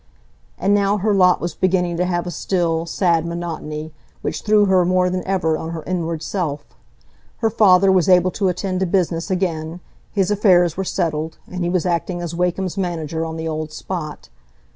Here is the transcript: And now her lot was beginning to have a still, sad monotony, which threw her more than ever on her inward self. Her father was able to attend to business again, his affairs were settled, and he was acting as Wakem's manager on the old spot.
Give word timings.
And 0.57 0.73
now 0.73 0.97
her 0.97 1.13
lot 1.13 1.39
was 1.39 1.53
beginning 1.53 1.95
to 1.97 2.05
have 2.05 2.25
a 2.25 2.31
still, 2.31 2.87
sad 2.87 3.23
monotony, 3.23 3.93
which 4.23 4.41
threw 4.41 4.65
her 4.65 4.83
more 4.83 5.11
than 5.11 5.23
ever 5.27 5.55
on 5.59 5.69
her 5.69 5.83
inward 5.83 6.23
self. 6.23 6.65
Her 7.37 7.51
father 7.51 7.91
was 7.91 8.09
able 8.09 8.31
to 8.31 8.47
attend 8.47 8.79
to 8.79 8.87
business 8.87 9.29
again, 9.29 9.79
his 10.11 10.31
affairs 10.31 10.75
were 10.75 10.83
settled, 10.83 11.37
and 11.45 11.63
he 11.63 11.69
was 11.69 11.85
acting 11.85 12.19
as 12.19 12.33
Wakem's 12.33 12.79
manager 12.79 13.23
on 13.27 13.37
the 13.37 13.47
old 13.47 13.71
spot. 13.71 14.29